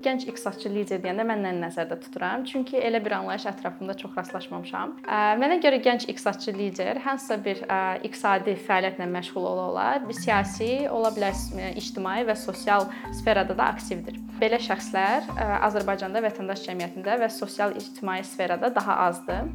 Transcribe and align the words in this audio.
Gənc 0.00 0.22
iqtisadçı 0.30 0.70
lider 0.72 1.00
deyəndə 1.02 1.26
mən 1.28 1.42
nə 1.44 1.50
nəzərdə 1.58 1.98
tuturam? 2.00 2.46
Çünki 2.48 2.78
elə 2.80 3.02
bir 3.04 3.12
anlayış 3.18 3.44
ətrafımda 3.50 3.92
çox 4.00 4.14
rastlaşmamışam. 4.16 4.94
Mənə 5.42 5.58
görə 5.60 5.76
gənc 5.84 6.06
iqtisadçı 6.08 6.54
lider 6.56 7.02
hansısa 7.04 7.36
bir 7.44 7.60
iqtisadi 8.08 8.56
fəaliyyətlə 8.64 9.10
məşğul 9.12 9.44
ola 9.52 9.66
olar, 9.74 10.00
bir 10.08 10.16
siyasi, 10.16 10.88
ola 10.88 11.12
bilər 11.12 11.36
ictimai 11.76 12.22
və 12.24 12.36
sosial 12.40 12.88
sferada 13.20 13.56
da 13.58 13.68
aktivdir. 13.74 14.16
Belə 14.40 14.56
şəxslər 14.64 15.28
Azərbaycanda 15.68 16.24
vətəndaş 16.24 16.64
cəmiyyətində 16.70 17.20
və 17.20 17.28
sosial 17.36 17.76
ictimai 17.76 18.22
sferada 18.24 18.72
daha 18.74 19.02
azdır. 19.10 19.52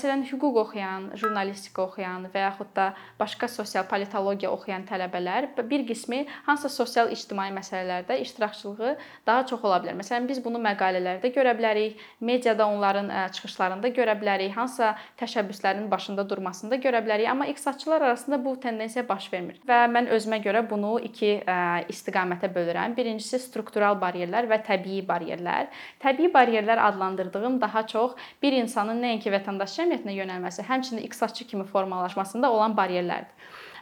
Məsələn, 0.00 0.22
hüquq 0.24 0.56
oxuyan, 0.56 1.10
jurnalistika 1.20 1.82
oxuyan 1.82 2.22
və 2.32 2.40
yaxud 2.46 2.70
da 2.72 2.86
başqa 3.18 3.44
sosial 3.52 3.84
politologiya 3.84 4.48
oxuyan 4.48 4.86
tələbələr 4.88 5.50
bir 5.68 5.82
qismi 5.84 6.22
hansısa 6.46 6.70
sosial 6.72 7.10
ictimai 7.12 7.50
məsələlərdə 7.52 8.16
iştirakçılığı 8.22 8.94
daha 9.26 9.42
çox 9.50 9.66
ola 9.68 9.76
bilər. 9.82 9.98
Məsələn, 9.98 10.24
biz 10.30 10.40
bunu 10.40 10.56
məqalələrdə 10.64 11.28
görə 11.34 11.52
bilərik, 11.58 12.00
mediada 12.24 12.64
onların 12.72 13.10
çıxışlarında 13.36 13.90
görə 13.98 14.14
bilərik, 14.22 14.54
hansısa 14.56 14.94
təşəbbüslərin 15.20 15.90
başında 15.92 16.24
durmasında 16.30 16.80
görə 16.80 17.04
bilərik, 17.04 17.28
amma 17.28 17.50
iqtisadçılar 17.52 18.00
arasında 18.08 18.40
bu 18.44 18.56
tendensiya 18.64 19.04
baş 19.08 19.28
vermir. 19.34 19.60
Və 19.68 19.82
mən 19.98 20.08
özümə 20.16 20.40
görə 20.40 20.64
bunu 20.70 20.94
iki 21.10 21.34
istiqamətə 21.92 22.48
bölürəm. 22.56 22.96
Birincisi 22.96 23.36
struktural 23.44 24.00
baryerlər 24.00 24.48
və 24.48 24.62
təbii 24.64 25.04
baryerlər. 25.12 25.68
Təbii 26.00 26.32
baryerlər 26.32 26.80
adlandırdığım 26.88 27.60
daha 27.60 27.84
çox 27.86 28.16
bir 28.40 28.56
insanın 28.64 29.04
nəinki 29.04 29.36
vətəndaş 29.36 29.78
cəmiyyətinə 29.90 30.14
yönəlməsi, 30.14 30.62
həmçinin 30.68 31.02
iqtisadçı 31.02 31.46
kimi 31.50 31.64
formalaşmasında 31.64 32.50
olan 32.50 32.76
baryerlərdir. 32.76 33.34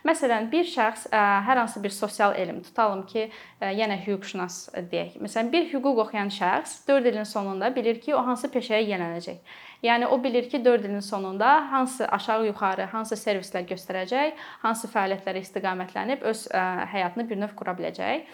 Məsələn, 0.06 0.46
bir 0.50 0.64
şəxs 0.64 1.08
hər 1.10 1.58
hansı 1.58 1.82
bir 1.82 1.90
sosial 1.90 2.36
elm 2.38 2.62
tutalım 2.62 3.02
ki, 3.06 3.26
yenə 3.60 3.98
hüquqşünas 4.04 4.70
deyək. 4.92 5.18
Məsələn, 5.20 5.50
bir 5.52 5.66
hüquq 5.72 5.98
oxuyan 6.04 6.30
şəxs 6.30 6.86
4 6.88 7.10
ilin 7.10 7.26
sonunda 7.26 7.74
bilir 7.74 7.98
ki, 8.00 8.14
o 8.14 8.22
hansı 8.24 8.48
peşəyə 8.48 8.86
yönələcək. 8.86 9.42
Yəni 9.82 10.06
o 10.06 10.22
bilir 10.22 10.48
ki, 10.48 10.62
4 10.64 10.86
ilin 10.86 11.00
sonunda 11.00 11.50
hansı 11.72 12.06
aşağı-yuxarı, 12.06 12.86
hansı 12.94 13.18
servislər 13.18 13.66
göstərəcək, 13.74 14.38
hansı 14.62 14.88
fəaliyyətlərə 14.94 15.42
istiqamətlənib 15.42 16.22
öz 16.30 16.46
həyatını 16.94 17.28
bir 17.28 17.42
növ 17.42 17.58
qura 17.58 17.74
biləcək. 17.78 18.24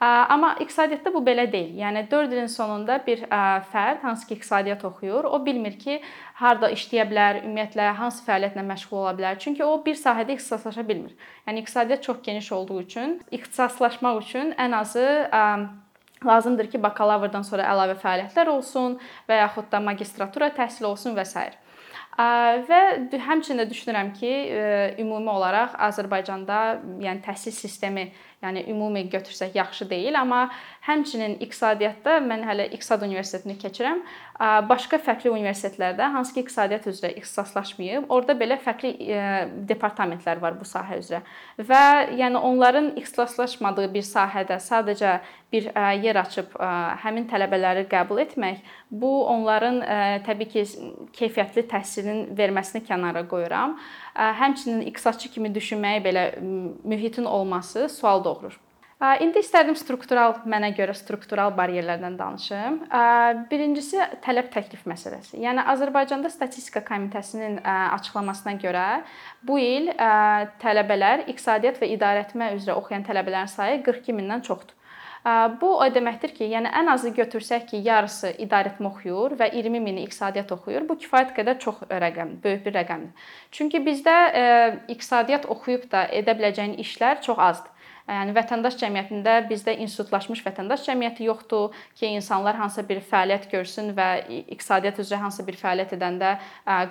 Amma 0.00 0.56
iqtisadiyyatda 0.60 1.12
bu 1.14 1.20
belə 1.24 1.46
deyil. 1.52 1.76
Yəni 1.78 2.10
4 2.10 2.32
ilin 2.32 2.50
sonunda 2.50 2.98
bir 3.06 3.22
fərd 3.72 4.02
hansı 4.02 4.26
ki 4.26 4.34
iqtisadiyyat 4.34 4.84
oxuyur, 4.84 5.24
o 5.24 5.38
bilmir 5.46 5.78
ki, 5.78 6.00
harda 6.40 6.68
işləyə 6.74 7.06
bilər, 7.08 7.38
ümumiyyətlə 7.44 7.86
hansı 8.00 8.24
fəaliyyətlə 8.26 8.66
məşğul 8.68 8.98
ola 9.04 9.14
bilər. 9.16 9.38
Çünki 9.38 9.64
o 9.64 9.78
bir 9.86 9.96
sahədə 9.96 10.34
ixtisaslaşa 10.36 10.88
bilmir. 10.88 11.14
Yəni 11.46 11.62
iqtisadiyyat 11.62 12.02
çox 12.02 12.22
geniş 12.22 12.52
olduğu 12.52 12.82
üçün 12.82 13.20
ixtisaslaşmaq 13.30 14.20
üçün 14.20 14.52
ən 14.58 14.76
azı 14.76 15.08
lazımdır 16.26 16.70
ki, 16.72 16.82
bakalavrdan 16.82 17.42
sonra 17.46 17.64
əlavə 17.72 17.96
fəaliyyətlər 18.00 18.48
olsun 18.48 18.98
və 19.28 19.44
yaxud 19.44 19.70
da 19.72 19.80
magistratura 19.80 20.50
təhsili 20.56 20.90
olsun 20.90 21.16
və 21.16 21.24
s. 21.24 21.50
Və 22.14 22.80
həmçinin 23.26 23.64
də 23.64 23.64
düşünürəm 23.70 24.12
ki, 24.14 24.30
ümumi 25.02 25.30
olaraq 25.32 25.74
Azərbaycanda 25.88 26.60
yəni 27.02 27.24
təhsil 27.24 27.52
sistemi 27.52 28.12
yəni 28.44 28.66
ümumi 28.70 29.08
götürsək 29.10 29.56
yaxşı 29.56 29.88
deyil, 29.90 30.20
amma 30.20 30.50
həmçinin 30.84 31.38
iqtisadiyyatda 31.40 32.18
mən 32.20 32.44
hələ 32.44 32.68
İqtisad 32.70 33.02
Universitetini 33.02 33.56
keçirəm. 33.56 34.02
Başqa 34.68 34.98
fərqli 34.98 35.30
universitetlərdə 35.30 36.10
hansı 36.12 36.34
ki 36.34 36.42
iqtisadiyyat 36.42 36.88
üzrə 36.90 37.12
ixtisaslaşmayıb, 37.20 38.08
orada 38.12 38.34
belə 38.36 38.58
fərqli 38.60 38.90
departamentlər 39.68 40.42
var 40.42 40.58
bu 40.58 40.66
sahə 40.68 40.98
üzrə. 40.98 41.22
Və 41.56 41.84
yəni 42.18 42.42
onların 42.42 42.92
ixtisaslaşmadığı 43.00 43.86
bir 43.94 44.04
sahədə 44.04 44.58
sadəcə 44.60 45.20
bir 45.54 45.70
yer 46.02 46.18
açıb 46.18 46.56
həmin 47.04 47.28
tələbələri 47.30 47.86
qəbul 47.86 48.24
etmək, 48.24 48.58
bu 48.90 49.12
onların 49.30 49.80
təbii 50.26 50.50
ki 50.50 50.64
keyfiyyətli 51.14 51.62
təhsilin 51.70 52.24
verməsini 52.34 52.82
kənara 52.84 53.22
qoyuram. 53.30 53.78
Həmçinin 54.14 54.82
iqtisadçı 54.90 55.30
kimi 55.30 55.54
düşünməyi 55.54 56.02
belə 56.02 56.26
mühitin 56.42 57.24
olması 57.24 57.88
sual 57.88 58.24
doğurur. 58.24 58.33
İndi 59.20 59.42
istərdim 59.42 59.74
struktural, 59.76 60.36
mənə 60.48 60.70
görə 60.76 60.94
struktural 60.96 61.50
baryerlərdən 61.58 62.14
danışım. 62.16 62.76
Birincisi 63.50 63.98
tələb 64.24 64.48
təklif 64.54 64.86
məsələsi. 64.88 65.34
Yəni 65.42 65.64
Azərbaycanda 65.74 66.30
Statistika 66.32 66.80
Komitəsinin 66.86 67.58
açıqlamasına 67.66 68.54
görə 68.62 68.86
bu 69.42 69.58
il 69.60 69.90
tələbələr 70.62 71.26
iqtisadiyyat 71.26 71.82
və 71.82 71.90
idarəetmə 71.98 72.54
üzrə 72.54 72.78
oxuyan 72.78 73.04
tələbələrin 73.04 73.50
sayı 73.50 73.82
42 73.82 74.16
mindən 74.16 74.46
çoxdur. 74.46 74.78
Bu 75.60 75.70
o 75.80 75.84
deməkdir 75.88 76.34
ki, 76.36 76.46
yəni 76.52 76.68
ən 76.80 76.90
azı 76.92 77.10
götürsək 77.16 77.66
ki, 77.70 77.78
yarısı 77.84 78.34
idarəetmə 78.44 78.90
oxuyur 78.90 79.36
və 79.40 79.50
20 79.56 79.80
mini 79.80 80.04
iqtisadiyyat 80.04 80.52
oxuyur. 80.52 80.84
Bu 80.88 80.98
kifayət 81.00 81.32
qədər 81.36 81.60
çox 81.64 81.80
rəqəm, 81.88 82.38
böyük 82.44 82.66
bir 82.66 82.76
rəqəmdir. 82.78 83.30
Çünki 83.50 83.80
bizdə 83.84 84.16
iqtisadiyyat 84.92 85.48
oxuyub 85.48 85.88
da 85.92 86.06
edə 86.12 86.36
biləcəyin 86.36 86.76
işlər 86.84 87.24
çox 87.24 87.40
azdır. 87.40 87.72
Yəni 88.04 88.34
vətəndaş 88.36 88.74
cəmiyyətində 88.82 89.34
bizdə 89.48 89.72
institutlaşmış 89.80 90.42
vətəndaş 90.44 90.82
cəmiyyəti 90.84 91.24
yoxdur 91.24 91.72
ki, 91.96 92.10
insanlar 92.12 92.58
hansısa 92.58 92.82
bir 92.84 92.98
fəaliyyət 93.00 93.46
görsün 93.48 93.94
və 93.96 94.08
iqtisadiyyat 94.42 94.98
üzrə 95.00 95.22
hansısa 95.22 95.46
bir 95.46 95.56
fəaliyyət 95.56 95.94
edəndə 95.96 96.34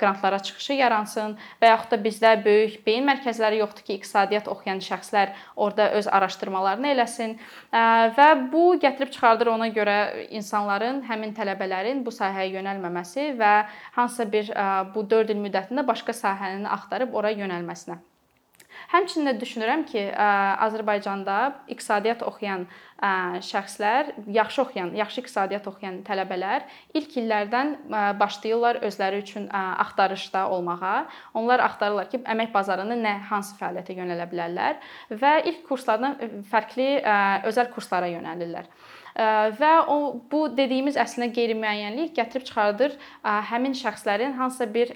qrantlara 0.01 0.39
çıxışı 0.47 0.79
yaransın 0.79 1.35
və 1.61 1.69
yaxud 1.69 1.93
da 1.93 1.99
bizdə 2.01 2.31
böyük 2.45 2.79
beyin 2.87 3.05
mərkəzləri 3.05 3.59
yoxdur 3.61 3.85
ki, 3.85 3.99
iqtisadiyyat 3.99 4.49
oxuyan 4.49 4.81
şəxslər 4.81 5.35
orada 5.55 5.91
öz 5.99 6.09
araşdırmalarını 6.17 6.89
eləsin 6.95 7.35
və 8.17 8.29
bu 8.55 8.63
gətirib 8.81 9.11
çıxardır 9.13 9.51
ona 9.53 9.67
görə 9.75 9.99
insanların, 10.33 11.03
həmin 11.11 11.35
tələbələrin 11.37 12.01
bu 12.01 12.15
sahəyə 12.15 12.55
yönəlməməsi 12.55 13.35
və 13.37 13.53
hansısa 13.99 14.25
bir 14.33 14.49
bu 14.97 15.05
4 15.13 15.37
il 15.37 15.45
müddətində 15.45 15.85
başqa 15.85 16.17
sahəni 16.17 16.65
axtarıb 16.79 17.13
ora 17.13 17.29
yönəlməsinə. 17.37 17.99
Həmçinin 18.93 19.25
də 19.25 19.31
düşünürəm 19.41 19.87
ki, 19.89 20.01
Azərbaycanda 20.61 21.37
iqtisadiyyat 21.73 22.21
oxuyan 22.27 22.67
şəxslər, 23.47 24.11
yaxşı 24.35 24.61
oxuyan, 24.61 24.91
yaxşı 24.99 25.23
iqtisadiyyat 25.23 25.65
oxuyan 25.71 25.97
tələbələr 26.05 26.67
ilk 26.99 27.17
illərdən 27.23 27.73
başlayırlar 28.21 28.83
özləri 28.85 29.23
üçün 29.25 29.49
axtarışda 29.57 30.45
olmağa. 30.53 30.95
Onlar 31.33 31.65
axtarırlar 31.65 32.11
ki, 32.13 32.21
əmək 32.35 32.53
bazarında 32.53 32.99
nə 33.01 33.17
hansı 33.31 33.57
fəaliyyətə 33.57 33.97
yönələ 33.97 34.29
bilərlər 34.29 34.77
və 35.09 35.39
ilk 35.49 35.65
kurslardan 35.71 36.43
fərqli 36.53 36.91
özəl 37.49 37.73
kurslara 37.73 38.13
yönəlirlər 38.13 38.69
və 39.13 39.71
o 39.93 39.97
bu 40.31 40.47
dediyimiz 40.57 40.97
əslində 40.97 41.29
qeyri-müəyyənlik 41.35 42.15
gətirib 42.17 42.47
çıxardır 42.47 42.97
həmin 43.49 43.75
şəxslərin 43.77 44.33
hansısa 44.39 44.67
bir 44.73 44.93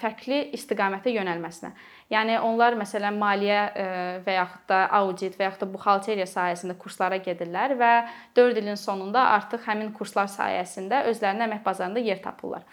fərqli 0.00 0.40
istiqamətə 0.56 1.12
yönəlməsinə. 1.12 1.74
Yəni 2.08 2.38
onlar 2.40 2.72
məsələn 2.80 3.18
maliyyə 3.20 3.62
və 4.24 4.36
yaxud 4.38 4.62
da 4.70 4.86
audit 4.96 5.34
və 5.36 5.50
yaxud 5.50 5.66
da 5.66 5.72
buxalteriya 5.74 6.24
sahəsində 6.24 6.78
kurslara 6.80 7.18
gedirlər 7.20 7.76
və 7.76 7.92
4 8.36 8.62
ilin 8.62 8.80
sonunda 8.80 9.26
artıq 9.34 9.66
həmin 9.68 9.92
kurslar 9.92 10.30
sayəsində 10.32 11.02
özlərinə 11.10 11.44
əmək 11.50 11.60
bazarında 11.66 12.00
yer 12.00 12.22
tapırlar. 12.24 12.64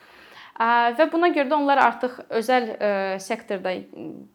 Və 0.55 1.09
buna 1.11 1.27
görə 1.35 1.49
də 1.51 1.55
onlar 1.57 1.81
artıq 1.83 2.13
özəl 2.39 2.69
sektorda, 3.19 3.73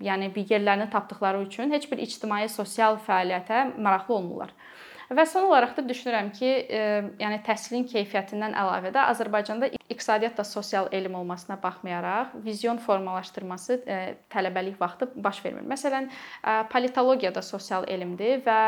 yəni 0.05 0.29
bir 0.35 0.53
yerlərini 0.53 0.91
tapdıqları 0.93 1.41
üçün 1.47 1.73
heç 1.73 1.89
bir 1.89 2.05
ictimai 2.05 2.45
sosial 2.53 3.01
fəaliyyətə 3.07 3.81
maraqlı 3.81 4.15
olmurlar. 4.19 4.53
Və 5.11 5.25
son 5.27 5.49
olaraq 5.49 5.73
da 5.75 5.83
düşünürəm 5.83 6.29
ki, 6.31 6.49
e, 6.71 6.81
yəni 7.19 7.41
təhsilin 7.43 7.83
keyfiyyətindən 7.91 8.53
əlavə 8.55 8.93
də 8.95 9.09
Azərbaycanda 9.11 9.67
iqtisadiyyat 9.91 10.37
da 10.39 10.45
sosial 10.47 10.87
elm 10.95 11.17
olmasına 11.19 11.57
baxmayaraq 11.63 12.37
vizyon 12.45 12.79
formalaşdırması 12.79 13.81
e, 13.91 13.97
tələbəlik 14.31 14.77
vaxtı 14.79 15.09
baş 15.17 15.41
vermir. 15.45 15.65
Məsələn, 15.73 16.07
e, 16.47 16.55
politologiya 16.71 17.33
da 17.35 17.43
sosial 17.43 17.89
elmdir 17.91 18.45
və 18.45 18.59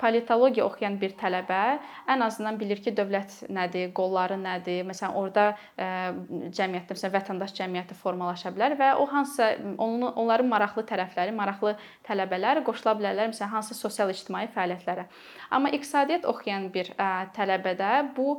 politologiya 0.00 0.64
oxuyan 0.70 0.96
bir 1.02 1.12
tələbə 1.20 1.60
ən 2.08 2.24
azından 2.24 2.56
bilir 2.62 2.80
ki, 2.80 2.94
dövlət 2.96 3.36
nədir, 3.52 3.92
qolları 3.92 4.40
nədir. 4.40 4.80
Məsələn, 4.88 5.12
orada 5.20 5.50
cəmiyyətdə 5.76 6.96
məsələn 6.96 7.14
vətəndaş 7.18 7.54
cəmiyyəti 7.60 7.98
formalaşa 8.00 8.54
bilər 8.56 8.78
və 8.80 8.94
o 8.96 9.04
hansısa 9.12 9.50
onun 9.76 10.08
onların 10.08 10.48
maraqlı 10.48 10.86
tərəfləri, 10.88 11.36
maraqlı 11.36 11.76
tələbələr 12.08 12.64
qoşula 12.64 12.96
bilərlər 12.96 13.34
məsələn 13.34 13.52
hansı 13.58 13.76
sosial 13.76 14.08
ictimai 14.16 14.46
fəaliyyətlərə. 14.56 15.04
Amma 15.50 15.68
iqtisadiyyat 15.68 15.89
oxuyan 16.30 16.68
bir 16.74 16.92
tələbədə 17.36 17.92
bu 18.16 18.38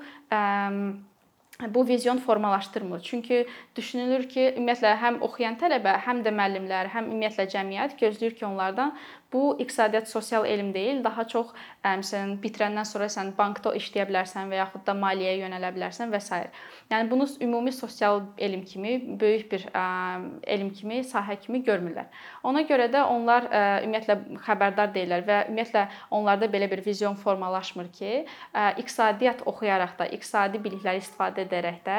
bu 1.70 1.88
vizyon 1.88 2.18
formalaşdırmır. 2.18 3.00
Çünki 3.06 3.48
düşünülür 3.76 4.24
ki, 4.30 4.48
ümumiyyətlə 4.58 4.96
həm 5.02 5.20
oxuyan 5.22 5.60
tələbə, 5.62 5.94
həm 6.08 6.24
də 6.26 6.34
müəllimlər, 6.34 6.90
həm 6.96 7.12
ümumiyyətlə 7.12 7.46
cəmiyyət 7.54 7.98
gözləyir 8.00 8.34
ki, 8.40 8.46
onlardan 8.48 8.96
Bu 9.34 9.56
iqtisadiyyat 9.60 10.10
sosial 10.10 10.46
elm 10.46 10.74
deyil, 10.74 11.04
daha 11.04 11.24
çox 11.28 11.54
məsələn 11.86 12.34
bitirəndən 12.44 12.86
sonra 12.88 13.08
sən 13.08 13.32
bankda 13.38 13.72
işləyə 13.80 14.04
bilərsən 14.10 14.52
və 14.52 14.58
yaxud 14.60 14.84
da 14.88 14.96
maliyyəyə 14.98 15.46
yönələ 15.46 15.70
bilərsən 15.76 16.12
və 16.12 16.20
s. 16.20 16.40
Yəni 16.92 17.08
bunu 17.10 17.28
ümumi 17.42 17.72
sosial 17.72 18.22
elm 18.38 18.66
kimi, 18.68 19.20
böyük 19.20 19.52
bir 19.52 19.68
elm 20.44 20.70
kimi, 20.76 21.00
sahə 21.08 21.38
kimi 21.40 21.62
görmürlər. 21.64 22.10
Ona 22.44 22.66
görə 22.68 22.90
də 22.92 23.06
onlar 23.08 23.48
ümumiyyətlə 23.86 24.18
xəbərdar 24.44 24.92
deyillər 24.98 25.24
və 25.30 25.38
ümumiyyətlə 25.48 25.86
onlarda 26.12 26.52
belə 26.52 26.68
bir 26.72 26.84
vizyon 26.86 27.16
formalaşmır 27.16 27.88
ki, 27.96 28.26
iqtisadiyyat 28.84 29.46
oxuyaraq 29.48 29.96
da, 30.00 30.10
iqtisadi 30.12 30.60
bilikləri 30.60 31.00
istifadə 31.00 31.46
edərək 31.48 31.80
də 31.88 31.98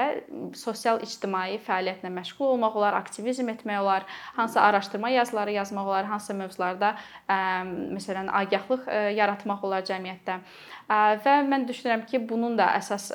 sosial 0.58 1.00
ictimai 1.00 1.56
fəaliyyətlə 1.64 2.12
məşğul 2.12 2.52
olmaq 2.58 2.76
olar, 2.82 3.00
aktivizm 3.00 3.48
etmək 3.56 3.80
olar, 3.80 4.06
hansısa 4.36 4.68
araşdırma 4.68 5.16
yazıları 5.16 5.56
yazmaq 5.56 5.88
olar, 5.94 6.04
hansısa 6.12 6.34
mövzularda 6.34 6.94
məsələn 7.28 8.28
agahlıq 8.32 8.88
yaratmaq 9.16 9.64
olar 9.64 9.84
cəmiyyətdə. 9.88 10.38
Və 11.24 11.34
mən 11.48 11.62
düşünürəm 11.68 12.02
ki, 12.10 12.18
bunun 12.28 12.56
da 12.58 12.66
əsas 12.76 13.06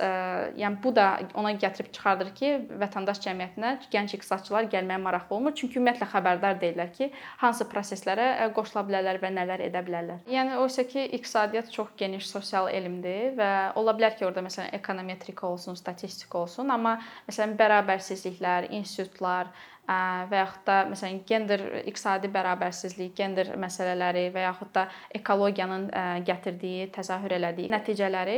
yəni 0.58 0.80
bu 0.82 0.94
da 0.96 1.20
ona 1.38 1.52
gətirib 1.60 1.92
çıxardır 1.94 2.32
ki, 2.38 2.54
vətəndaş 2.82 3.20
cəmiyyətinə 3.26 3.74
gənc 3.94 4.16
iqtisadçılar 4.18 4.70
gəlməyə 4.72 4.98
maraqlı 5.04 5.38
olmur. 5.38 5.54
Çünki 5.58 5.78
ümumiyyətlə 5.78 6.08
xəbərdar 6.16 6.58
deyillər 6.64 6.90
ki, 6.96 7.12
hansı 7.44 7.68
proseslərə 7.70 8.50
qoşula 8.56 8.86
bilərlər 8.88 9.22
və 9.22 9.34
nələr 9.36 9.66
edə 9.68 9.84
bilərlər. 9.86 10.24
Yəni 10.32 10.58
oysa 10.64 10.88
ki, 10.90 11.06
iqtisadiyyat 11.20 11.70
çox 11.76 11.94
geniş 12.00 12.26
sosial 12.32 12.72
elmdir 12.74 13.36
və 13.38 13.52
ola 13.78 13.94
bilər 13.98 14.18
ki, 14.18 14.26
orada 14.26 14.42
məsələn 14.48 14.74
ekonometrika 14.80 15.48
olsun, 15.48 15.78
statistika 15.78 16.42
olsun, 16.42 16.72
amma 16.74 16.98
məsələn 17.30 17.58
bərabərsizliklər, 17.60 18.72
institutlar, 18.80 19.52
və 19.88 20.42
yaxud 20.42 20.66
da 20.68 20.78
məsələn 20.92 21.22
gender 21.28 21.62
iqtisadi 21.88 22.28
bərabərsizlik, 22.34 23.14
gender 23.16 23.54
məsələləri 23.56 24.26
və 24.36 24.44
yaxud 24.44 24.74
da 24.76 24.84
ekologiyanın 25.16 25.88
gətirdiyi, 26.28 26.90
təzahür 26.96 27.38
elədiyi 27.38 27.72
nəticələri 27.72 28.38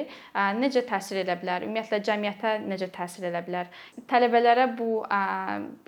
necə 0.62 0.86
təsir 0.90 1.24
edə 1.24 1.40
bilər? 1.42 1.66
Ümumiyyətlə 1.66 2.01
cəmiyyətə 2.06 2.54
necə 2.69 2.92
təsir 2.94 3.30
edə 3.31 3.42
bilər? 3.48 3.74
Tələbələrə 4.10 4.69
bu 4.78 5.01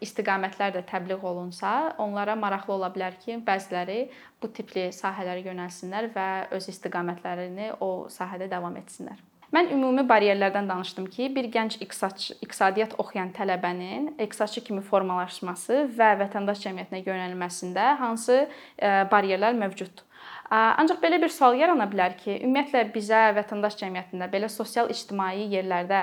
istiqamətlər 0.01 0.75
də 0.79 0.85
təbliğ 0.89 1.21
olunsa, 1.21 1.93
onlara 2.01 2.35
maraqlı 2.35 2.79
ola 2.79 2.89
bilər 2.93 3.21
ki, 3.21 3.37
bəziləri 3.45 4.07
bu 4.41 4.49
tipli 4.49 4.89
sahələrə 4.95 5.45
yönəlsinlər 5.45 6.09
və 6.15 6.29
öz 6.57 6.71
istiqamətlərini 6.73 7.75
o 7.85 8.07
sahədə 8.09 8.49
davam 8.49 8.81
etsinlər. 8.81 9.30
Mən 9.51 9.67
ümumi 9.75 10.05
baryerlərdən 10.07 10.69
danışdım 10.69 11.09
ki, 11.11 11.25
bir 11.35 11.49
gənc 11.51 11.75
iqtisadçı, 11.83 12.37
iqtisadiyyat 12.45 12.93
oxuyan 13.03 13.33
tələbənin 13.35 14.13
iqtisadçı 14.15 14.63
kimi 14.69 14.83
formalaşması 14.87 15.81
və 15.97 16.13
vətəndaş 16.21 16.61
cəmiyyətinə 16.63 17.01
yönəlməsində 17.03 17.89
hansı 17.99 18.37
e, 18.45 18.93
baryerlər 19.11 19.57
mövcuddur? 19.59 20.07
Ancaq 20.51 20.99
belə 20.99 21.21
bir 21.21 21.31
sual 21.31 21.55
yarana 21.55 21.85
bilər 21.87 22.17
ki, 22.19 22.41
ümumiyyətlə 22.43 22.89
bizə 22.91 23.21
vətəndaş 23.37 23.77
cəmiyyətində 23.79 24.27
belə 24.33 24.49
sosial-ictimai 24.51 25.45
yerlərdə 25.53 26.01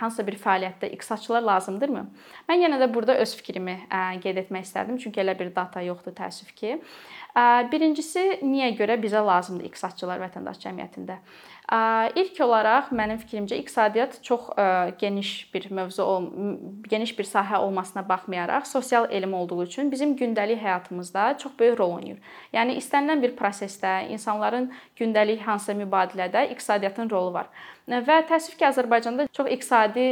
hansısa 0.00 0.26
bir 0.26 0.36
fəaliyyətdə 0.42 0.90
iqtisadçılar 0.92 1.46
lazımdırmı? 1.46 2.02
Mən 2.50 2.64
yenə 2.66 2.82
də 2.82 2.90
burada 2.92 3.16
öz 3.22 3.32
fikrimi 3.40 3.78
qeyd 4.20 4.42
etmək 4.44 4.68
istərdim, 4.68 5.00
çünki 5.00 5.24
elə 5.24 5.38
bir 5.38 5.54
data 5.56 5.80
yoxdur 5.86 6.12
təəssüf 6.18 6.52
ki. 6.58 6.76
Birincisi, 7.72 8.44
niyə 8.44 8.74
görə 8.78 8.98
bizə 9.00 9.24
lazımdır 9.24 9.70
iqtisadçılar 9.70 10.20
vətəndaş 10.26 10.60
cəmiyyətində? 10.66 11.16
İlk 12.20 12.36
olaraq 12.44 12.90
mənim 12.92 13.16
fikrimcə 13.22 13.56
iqtisadiyyat 13.62 14.18
çox 14.22 14.50
geniş 15.00 15.30
bir 15.54 15.70
mövzu, 15.72 16.04
geniş 16.90 17.14
bir 17.18 17.24
sahə 17.24 17.56
olmasına 17.64 18.04
baxmayaraq 18.08 18.68
sosial 18.68 19.08
elm 19.10 19.34
olduğu 19.34 19.62
üçün 19.64 19.90
bizim 19.90 20.12
gündəlik 20.20 20.60
həyatımızda 20.60 21.38
çox 21.38 21.56
böyük 21.58 21.78
rol 21.80 21.96
oynayır. 21.96 22.20
Yəni 22.52 22.76
istənilən 22.82 23.23
bir 23.24 23.34
prosesdə, 23.38 23.96
insanların 24.14 24.70
gündəlik 25.00 25.42
hansısa 25.44 25.76
mübadilədə 25.80 26.46
iqtisadiyyatın 26.54 27.10
rolu 27.10 27.34
var. 27.34 27.52
Və 27.88 28.20
təəssüf 28.28 28.58
ki, 28.58 28.68
Azərbaycanda 28.70 29.28
çox 29.34 29.50
iqtisadi 29.56 30.10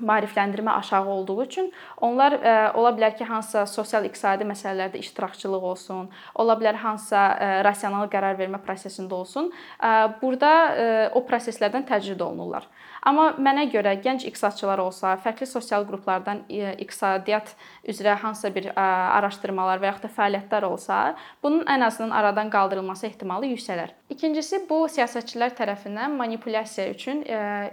maarifləndirmə 0.00 0.70
aşağı 0.78 1.08
olduğu 1.08 1.44
üçün 1.44 1.70
onlar 2.00 2.36
ə, 2.36 2.40
e, 2.40 2.54
ola 2.76 2.92
bilər 2.96 3.16
ki, 3.16 3.24
hansısa 3.24 3.64
sosial-iqtisadi 3.70 4.46
məsələlərdə 4.48 5.00
iştirakçılıq 5.00 5.64
olsun, 5.70 6.10
ola 6.34 6.56
bilər 6.60 6.76
hansısa 6.82 7.22
ə, 7.22 7.36
e, 7.36 7.62
rasional 7.64 8.10
qərar 8.12 8.36
vermə 8.38 8.60
prosesində 8.64 9.16
olsun. 9.16 9.50
Ə, 9.50 9.88
e, 9.88 10.10
burada 10.20 10.52
ə, 10.52 10.88
o 11.16 11.24
proseslərdən 11.28 11.88
təcrid 11.88 12.20
olunurlar. 12.20 12.68
Amma 13.06 13.28
mənə 13.38 13.68
görə 13.70 13.94
gənc 14.02 14.24
iqtisadçılar 14.26 14.80
olsa, 14.82 15.12
fərqli 15.22 15.46
sosial 15.46 15.84
qruplardan 15.86 16.40
iqtisadiyyat 16.50 17.52
üzrə 17.92 18.16
hansısa 18.18 18.50
bir 18.50 18.72
araşdırmalar 18.74 19.78
və 19.78 19.92
yaxud 19.92 20.08
da 20.08 20.10
fəaliyyətlər 20.16 20.66
olsa, 20.66 20.96
bunun 21.42 21.62
ən 21.70 21.86
azından 21.86 22.16
aradan 22.18 22.50
qaldırılması 22.50 23.06
ehtimalı 23.06 23.52
yüksələr. 23.52 23.94
İkincisi, 24.16 24.62
bu 24.70 24.86
siyasətçilər 24.88 25.52
tərəfindən 25.58 26.14
manipulyasiya 26.16 26.88
üçün 26.94 27.20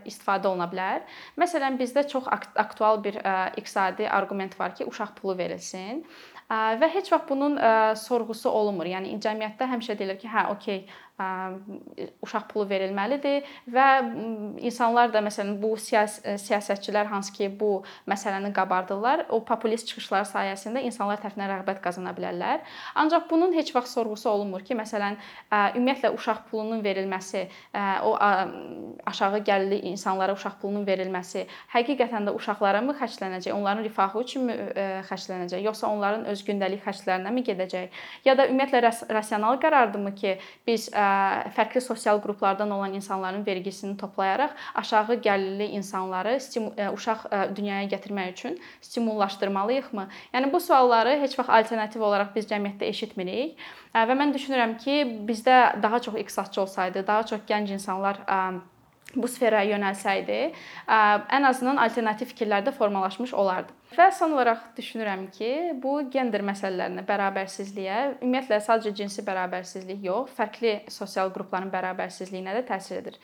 istifadə 0.10 0.50
oluna 0.50 0.68
bilər. 0.68 1.06
Məsələn, 1.40 1.78
bizdə 1.80 2.04
çox 2.12 2.28
aktual 2.60 3.00
bir 3.06 3.22
iqtisadi 3.56 4.10
arqument 4.12 4.58
var 4.60 4.76
ki, 4.76 4.84
uşaq 4.92 5.16
pulu 5.22 5.38
verilsin 5.40 6.04
və 6.52 6.90
heç 6.92 7.08
vaxt 7.14 7.30
bunun 7.32 7.56
sorğusu 7.96 8.52
olunmur. 8.52 8.92
Yəni 8.92 9.16
cəmiyyətdə 9.24 9.70
həmişə 9.72 9.96
deyilir 9.98 10.20
ki, 10.20 10.28
hə, 10.28 10.50
okey, 10.58 10.84
uşaq 11.14 12.48
pulu 12.50 12.66
verilməlidir 12.72 13.46
və 13.70 13.88
insanlar 14.66 15.12
da 15.14 15.22
məsələn 15.22 15.60
bu 15.62 15.76
siyas 15.78 16.16
siyasətçilər 16.42 17.06
hansı 17.12 17.34
ki, 17.36 17.50
bu 17.60 17.84
məsələni 18.10 18.50
qabardırlar, 18.56 19.28
o 19.30 19.44
populist 19.46 19.88
çıxışlar 19.92 20.26
sayəsində 20.26 20.82
insanlar 20.88 21.22
tərəfindən 21.22 21.52
rəğbət 21.52 21.84
qazana 21.84 22.16
bilərlər. 22.18 22.64
Ancaq 22.98 23.28
bunun 23.30 23.54
heç 23.54 23.70
vaxt 23.76 23.94
sorğusu 23.94 24.30
olunmur 24.32 24.66
ki, 24.66 24.74
məsələn, 24.80 25.20
ümumiyyətlə 25.54 26.14
uşaq 26.18 26.48
pulunun 26.50 26.82
verilməsi, 26.86 27.46
o 28.10 28.16
aşağı 28.18 29.44
gəlirli 29.46 29.84
insanlara 29.94 30.34
uşaq 30.34 30.58
pulunun 30.64 30.88
verilməsi 30.88 31.46
həqiqətən 31.76 32.26
də 32.26 32.34
uşaqlara 32.40 32.82
mı 32.82 32.98
xərclənəcək, 32.98 33.54
onların 33.54 33.86
rifahı 33.86 34.26
üçünmü 34.26 34.58
xərclənəcək, 35.12 35.62
yoxsa 35.70 35.94
onların 35.94 36.26
öz 36.34 36.44
gündəlik 36.50 36.82
xərclərinə 36.88 37.38
mi 37.38 37.46
gedəcək? 37.46 38.04
Ya 38.26 38.34
da 38.38 38.50
ümumiyyətlə 38.50 39.14
rasional 39.14 39.62
qərardırmı 39.62 40.16
ki, 40.18 40.38
biz 40.68 40.90
fərqli 41.56 41.82
sosial 41.82 42.22
qruplardan 42.24 42.72
olan 42.72 42.94
insanların 42.94 43.46
vergisini 43.46 43.98
toplayaraq 43.98 44.52
aşağı 44.76 45.20
gəlirli 45.28 45.70
insanları 45.80 46.38
uşaq 46.94 47.26
dünyaya 47.56 47.88
gətirmək 47.92 48.32
üçün 48.32 48.60
stimullaşdırmalıyıqmı? 48.82 50.08
Yəni 50.34 50.52
bu 50.54 50.60
sualları 50.60 51.20
heç 51.22 51.40
vaxt 51.40 51.50
alternativ 51.50 52.02
olaraq 52.02 52.36
biz 52.36 52.50
cəmiyyətdə 52.52 52.90
eşitmirik 52.90 53.58
və 53.94 54.20
mən 54.20 54.34
düşünürəm 54.34 54.78
ki, 54.82 55.00
bizdə 55.28 55.82
daha 55.84 56.00
çox 56.00 56.16
iqtisadçı 56.16 56.62
olsaydı, 56.62 57.08
daha 57.08 57.24
çox 57.26 57.42
gənc 57.50 57.74
insanlar 57.74 58.22
bu 59.16 59.28
sferaya 59.30 59.76
yönəlsəydi, 59.76 60.38
ən 60.90 61.46
azından 61.46 61.78
alternativ 61.78 62.32
fikirlər 62.34 62.66
də 62.66 62.72
formalaşmış 62.74 63.34
olardı. 63.34 63.70
Və 63.94 64.10
son 64.16 64.34
olaraq 64.34 64.72
düşünürəm 64.78 65.28
ki, 65.36 65.50
bu 65.84 66.00
gender 66.14 66.42
məsələlərinə, 66.46 67.04
bərabərsizliyə, 67.08 67.98
ümumiyyətlə 68.24 68.60
sadəcə 68.66 68.94
cinsi 69.04 69.26
bərabərsizlik 69.28 70.06
yox, 70.08 70.32
fərqli 70.38 70.80
sosial 70.90 71.34
qrupların 71.36 71.70
bərabərsizliyinə 71.74 72.56
də 72.58 72.64
təsir 72.72 73.02
edir. 73.04 73.20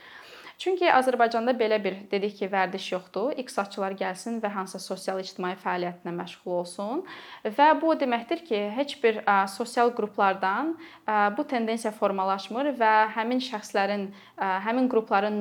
Çünki 0.60 0.90
Azərbaycanda 0.92 1.54
belə 1.56 1.78
bir 1.80 1.94
dedik 2.10 2.34
ki, 2.36 2.48
vərdiş 2.52 2.90
yoxdur. 2.92 3.30
İqtisadçılar 3.40 3.94
gəlsin 3.96 4.42
və 4.42 4.50
hansısa 4.52 4.92
sosial-ictimai 4.92 5.54
fəaliyyətlə 5.62 6.12
məşğul 6.18 6.58
olsun 6.58 7.00
və 7.56 7.70
bu 7.80 7.94
o 7.94 7.94
deməkdir 7.96 8.42
ki, 8.44 8.60
heç 8.76 8.98
bir 9.00 9.22
sosial 9.48 9.94
qruplardan 9.96 10.74
bu 11.38 11.46
tendensiya 11.48 11.94
formalaşmır 11.96 12.74
və 12.76 12.92
həmin 13.16 13.40
şəxslərin, 13.46 14.10
həmin 14.36 14.92
qrupların 14.92 15.40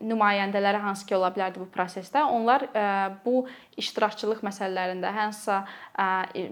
nümayəndələri 0.00 0.80
hansı 0.80 1.04
ki 1.06 1.16
ola 1.16 1.28
bilərdi 1.34 1.60
bu 1.60 1.66
prosesdə, 1.74 2.22
onlar 2.24 2.64
e, 2.72 2.84
bu 3.24 3.44
iştirakçılıq 3.80 4.40
məsələlərində 4.44 5.12
hansısa 5.14 5.58
e, 6.00 6.46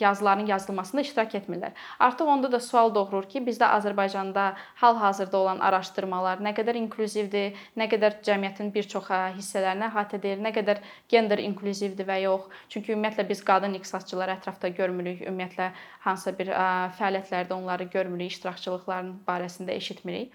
yazıların 0.00 0.46
yazılmasında 0.50 1.04
iştirak 1.06 1.34
etmirlər. 1.40 1.72
Artıq 1.98 2.28
onda 2.28 2.52
da 2.52 2.60
sual 2.60 2.92
doğurur 2.94 3.28
ki, 3.30 3.40
bizdə 3.46 3.70
Azərbaycanda 3.78 4.46
hal-hazırda 4.82 5.38
olan 5.38 5.62
araşdırmalar 5.64 6.42
nə 6.44 6.54
qədər 6.56 6.78
inklüzivdir, 6.82 7.56
nə 7.76 7.88
qədər 7.92 8.20
cəmiyyətin 8.26 8.72
bir 8.74 8.88
çox 8.94 9.10
e, 9.10 9.20
hissələrinə 9.38 9.88
əhatə 9.88 10.20
edir, 10.20 10.42
nə 10.44 10.52
qədər 10.56 10.82
gender 11.08 11.40
inklüzivdir 11.44 12.08
və 12.08 12.20
yox. 12.26 12.50
Çünki 12.68 12.92
ümumiyyətlə 12.96 13.28
biz 13.28 13.44
qadın 13.44 13.78
iqtisadçıları 13.80 14.36
ətrafda 14.38 14.72
görmürük, 14.76 15.24
ümumiyyətlə 15.24 15.70
hansısa 16.04 16.36
bir 16.38 16.52
fəaliyyətlərdə 16.98 17.56
onları 17.56 17.88
görmürük, 17.92 18.34
iştirakçılıqların 18.34 19.14
barəsində 19.28 19.72
eşitmirik. 19.72 20.34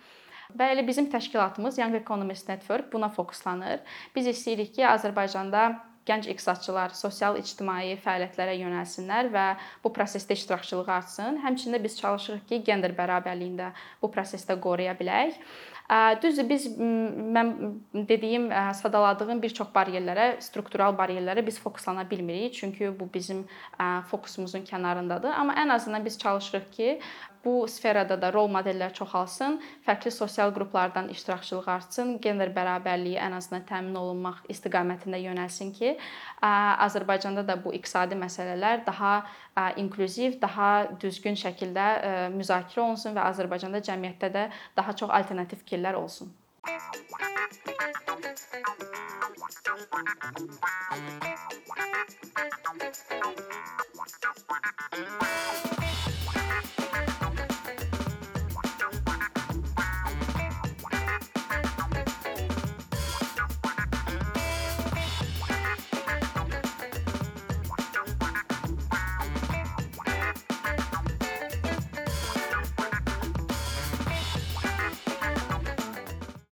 Elə 0.58 0.82
bizim 0.88 1.06
təşkilatımız 1.10 1.78
Young 1.78 1.96
Economist 1.96 2.50
Network 2.50 2.94
buna 2.94 3.10
fokuslanır. 3.10 3.80
Biz 4.16 4.28
istəyirik 4.34 4.74
ki, 4.74 4.82
Azərbaycanda 4.90 5.78
gənc 6.10 6.26
iqtisadçılar 6.26 6.96
sosial-ictimai 6.98 7.94
fəaliyyətlərə 8.02 8.58
yönəlsinlər 8.58 9.30
və 9.30 9.46
bu 9.84 9.94
prosesdə 9.94 10.34
iştirakçılığı 10.34 10.90
artsın. 10.92 11.38
Həmçinin 11.46 11.84
biz 11.84 12.00
çalışırıq 12.02 12.48
ki, 12.50 12.64
gender 12.66 12.98
bərabərliyini 12.98 13.62
də 13.62 13.74
bu 14.02 14.10
prosesdə 14.10 14.58
qoruya 14.60 14.98
bilək. 14.98 15.38
Düzdür, 16.22 16.46
biz 16.50 16.68
mən 16.78 17.48
dediyim, 17.94 18.52
sadaladığım 18.78 19.40
bir 19.42 19.54
çox 19.58 19.72
baryerlərə, 19.74 20.36
struktural 20.46 20.94
baryerlərə 20.98 21.42
biz 21.46 21.58
fokuslana 21.62 22.04
bilmirik, 22.10 22.54
çünki 22.54 22.92
bu 23.00 23.08
bizim 23.14 23.48
fokusumuzun 24.12 24.68
kənarındadır. 24.70 25.34
Amma 25.34 25.58
ən 25.58 25.74
azından 25.74 26.06
biz 26.06 26.20
çalışırıq 26.22 26.70
ki, 26.72 27.00
bu 27.46 27.68
sferada 27.68 28.22
da 28.22 28.32
rol 28.34 28.50
modellər 28.52 28.94
çoxalsın, 28.98 29.60
fərqli 29.86 30.12
sosial 30.12 30.54
qruplardan 30.56 31.10
iştirakçılıq 31.14 31.68
artsın, 31.72 32.16
gender 32.24 32.52
bərabərliyi 32.56 33.20
ən 33.22 33.36
azından 33.38 33.66
təmin 33.70 33.96
olunmaq 34.00 34.42
istiqamətində 34.54 35.20
yönəlsin 35.22 35.72
ki, 35.78 35.96
Azərbaycanda 36.42 37.46
da 37.48 37.58
bu 37.64 37.74
iqtisadi 37.78 38.16
məsələlər 38.20 38.86
daha 38.88 39.14
inklüziv, 39.78 40.40
daha 40.42 40.88
düzgün 41.02 41.36
şəkildə 41.40 41.88
müzakirə 42.36 42.86
olunsun 42.86 43.18
və 43.18 43.30
Azərbaycanda 43.32 43.84
cəmiyyətdə 43.90 44.30
də 44.36 44.48
daha 44.78 44.94
çox 44.94 45.10
alternativ 45.22 45.58
fikirlər 45.66 46.00
olsun. 46.00 46.34
Thank 46.62 47.10
you. 56.80 56.89